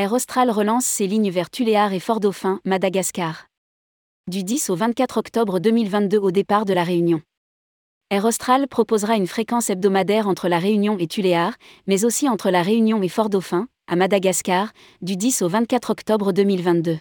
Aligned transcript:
Air 0.00 0.14
Austral 0.14 0.50
relance 0.50 0.86
ses 0.86 1.06
lignes 1.06 1.30
vers 1.30 1.50
Tuléar 1.50 1.92
et 1.92 2.00
Fort-Dauphin, 2.00 2.58
Madagascar. 2.64 3.48
Du 4.30 4.44
10 4.44 4.70
au 4.70 4.74
24 4.74 5.18
octobre 5.18 5.58
2022 5.58 6.16
au 6.16 6.30
départ 6.30 6.64
de 6.64 6.72
la 6.72 6.84
Réunion. 6.84 7.20
Air 8.08 8.24
Austral 8.24 8.66
proposera 8.66 9.16
une 9.16 9.26
fréquence 9.26 9.68
hebdomadaire 9.68 10.26
entre 10.26 10.48
la 10.48 10.58
Réunion 10.58 10.96
et 10.98 11.06
Tuléar, 11.06 11.52
mais 11.86 12.06
aussi 12.06 12.30
entre 12.30 12.48
la 12.48 12.62
Réunion 12.62 13.02
et 13.02 13.10
Fort-Dauphin, 13.10 13.68
à 13.88 13.96
Madagascar, 13.96 14.72
du 15.02 15.18
10 15.18 15.42
au 15.42 15.48
24 15.48 15.90
octobre 15.90 16.32
2022. 16.32 16.96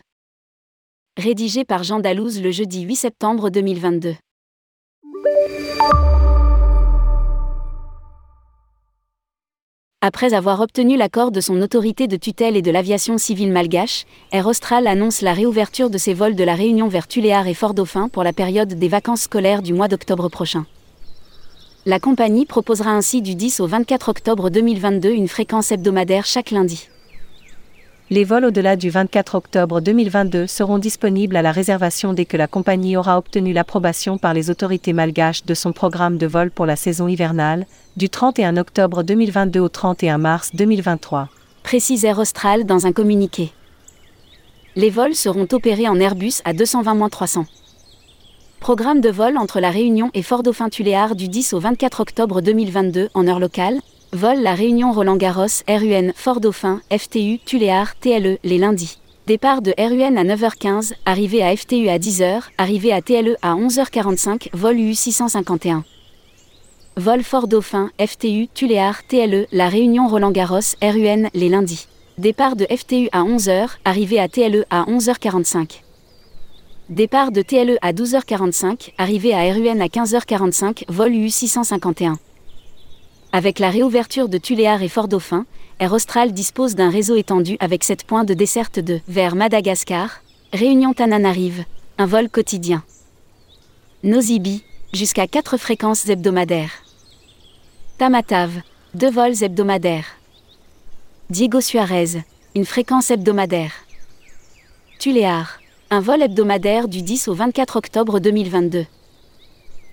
Rédigé 1.18 1.64
par 1.64 1.84
Jean 1.84 2.02
Dalouse 2.02 2.42
le 2.42 2.52
jeudi 2.52 2.82
8 2.82 2.96
septembre 2.97 3.50
2022. 3.50 4.16
Après 10.02 10.34
avoir 10.34 10.62
obtenu 10.62 10.96
l'accord 10.96 11.30
de 11.30 11.42
son 11.42 11.62
autorité 11.62 12.07
de 12.07 12.16
tutelle 12.16 12.56
et 12.56 12.62
de 12.62 12.71
l'aviation 12.71 13.18
civile 13.18 13.52
malgache, 13.52 14.06
Air 14.32 14.48
Austral 14.48 14.88
annonce 14.88 15.20
la 15.20 15.34
réouverture 15.34 15.90
de 15.90 15.98
ses 15.98 16.14
vols 16.14 16.36
de 16.36 16.44
la 16.46 16.56
Réunion 16.56 16.88
vers 16.88 17.06
Tuléar 17.06 17.48
et 17.48 17.54
Fort-Dauphin 17.54 18.07
pour 18.07 18.24
la 18.24 18.32
période 18.32 18.76
des 18.76 18.88
vacances 18.88 19.24
scolaires 19.24 19.62
du 19.62 19.74
mois 19.74 19.90
d'octobre 19.90 20.30
prochain. 20.30 20.66
La 21.86 22.00
compagnie 22.00 22.46
proposera 22.46 22.92
ainsi 22.92 23.21
du 23.21 23.36
10 23.36 23.60
au 23.60 23.68
24 23.68 24.07
octobre 24.07 24.50
2022 24.50 25.10
une 25.12 25.28
fréquence 25.28 25.74
hebdomadaire 25.74 26.26
chaque 26.26 26.52
lundi. 26.52 26.88
Les 28.12 28.24
vols 28.24 28.46
au-delà 28.46 28.76
du 28.76 28.90
24 28.90 29.36
octobre 29.36 29.82
2022 29.82 30.48
seront 30.48 30.80
disponibles 30.80 31.36
à 31.36 31.44
la 31.44 31.52
réservation 31.52 32.12
dès 32.12 32.26
que 32.26 32.38
la 32.38 32.48
compagnie 32.48 32.98
aura 32.98 33.20
obtenu 33.20 33.54
l'approbation 33.54 34.18
par 34.18 34.34
les 34.34 34.50
autorités 34.50 34.94
malgaches 34.94 35.45
de 35.45 35.54
son 35.54 35.73
programme 35.73 36.18
de 36.18 36.26
vol 36.26 36.50
pour 36.50 36.66
la 36.66 36.76
saison 36.76 37.08
hivernale, 37.08 37.68
du 37.98 38.09
31 38.09 38.58
octobre 38.58 39.04
2022 39.04 39.59
au 39.59 39.70
31 39.70 40.18
mars 40.18 40.50
2023. 40.56 41.30
Précise 41.62 42.04
Air 42.04 42.18
Austral 42.18 42.66
dans 42.66 42.88
un 42.88 42.94
communiqué. 42.94 43.52
Les 44.76 44.90
vols 44.90 45.14
seront 45.14 45.48
opérés 45.52 45.88
en 45.88 46.00
Airbus 46.00 46.42
à 46.46 46.54
220-300. 46.54 47.46
Programme 48.60 49.02
de 49.02 49.10
vol 49.12 49.38
entre 49.38 49.60
La 49.60 49.70
Réunion 49.70 50.10
et 50.16 50.23
Fort-Dauphin-Tuléar 50.23 51.16
du 51.16 51.28
10 51.28 51.54
au 51.54 51.60
24 51.60 52.00
octobre 52.00 52.42
2022 52.42 53.10
en 53.14 53.28
heure 53.28 53.40
locale, 53.40 53.80
Vol 54.12 54.40
La 54.42 54.56
Réunion 54.56 54.92
Roland-Garros, 54.92 55.62
RUN, 55.68 56.14
Fort-Dauphin, 56.16 56.82
FTU, 56.92 57.38
Tuléar, 57.46 57.96
TLE, 58.00 58.40
les 58.44 58.58
lundis. 58.58 58.98
Départ 59.28 59.62
de 59.62 59.72
RUN 59.78 60.18
à 60.18 60.24
9h15, 60.24 60.94
arrivée 61.06 61.44
à 61.44 61.56
FTU 61.56 61.90
à 61.90 62.00
10h, 62.00 62.42
arrivée 62.58 62.92
à 62.92 63.04
TLE 63.04 63.38
à 63.44 63.54
11h45, 63.54 64.50
vol 64.54 64.78
U651. 64.78 65.84
Vol 66.98 67.22
Fort-Dauphin, 67.22 67.92
FTU, 68.04 68.48
Tuléar, 68.52 69.06
TLE, 69.08 69.46
La 69.52 69.70
Réunion 69.70 70.08
Roland-Garros, 70.08 70.76
RUN, 70.82 71.30
les 71.36 71.50
lundis. 71.50 71.88
Départ 72.18 72.56
de 72.56 72.66
FTU 72.66 73.10
à 73.12 73.22
11h, 73.22 73.70
arrivée 73.86 74.20
à 74.20 74.28
TLE 74.28 74.66
à 74.72 74.86
11h45. 74.86 75.82
Départ 76.90 77.32
de 77.32 77.44
TLE 77.44 77.78
à 77.84 77.94
12h45, 77.94 78.94
arrivée 78.98 79.36
à 79.36 79.54
RUN 79.54 79.80
à 79.80 79.86
15h45, 79.86 80.86
vol 80.88 81.12
U651. 81.12 82.16
Avec 83.32 83.60
la 83.60 83.70
réouverture 83.70 84.28
de 84.28 84.40
Tuléar 84.40 84.82
et 84.82 84.90
Fort-Dauphin, 84.90 85.46
Air 85.80 85.94
Austral 85.94 86.34
dispose 86.34 86.74
d'un 86.74 86.90
réseau 86.90 87.16
étendu 87.16 87.58
avec 87.60 87.84
7 87.84 88.04
points 88.04 88.24
de 88.24 88.34
desserte 88.34 88.80
de 88.80 89.02
vers 89.08 89.36
Madagascar, 89.36 90.22
Réunion 90.52 90.94
Tananarive, 90.94 91.64
un 92.00 92.08
vol 92.08 92.28
quotidien. 92.30 92.84
Nosy 94.04 94.64
jusqu'à 94.94 95.28
4 95.28 95.58
fréquences 95.58 96.10
hebdomadaires. 96.10 96.72
Tamatave, 98.00 98.62
2 98.96 99.12
vols 99.12 99.44
hebdomadaires. 99.44 100.18
Diego 101.30 101.62
Suarez, 101.62 102.24
une 102.56 102.66
fréquence 102.66 103.12
hebdomadaire. 103.12 103.74
Tuléar, 104.98 105.60
un 105.92 106.00
vol 106.00 106.23
hebdomadaire 106.23 106.88
du 106.88 107.04
10 107.04 107.28
au 107.28 107.36
24 107.36 107.76
octobre 107.76 108.20
2022. 108.20 108.88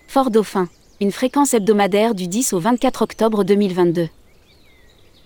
Fort-Dauphin, 0.08 0.68
une 1.00 1.12
fréquence 1.12 1.52
hebdomadaire 1.52 2.14
du 2.14 2.26
10 2.26 2.54
au 2.54 2.58
24 2.58 3.02
octobre 3.02 3.44
2022. 3.44 4.08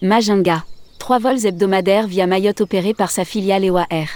Majunga. 0.03 0.64
Trois 0.98 1.20
vols 1.20 1.47
hebdomadaires 1.47 2.08
via 2.08 2.26
Mayotte 2.26 2.60
opérés 2.60 2.94
par 2.94 3.10
sa 3.10 3.25
filiale 3.25 3.64
EWA 3.64 3.86
Air. 3.91 4.08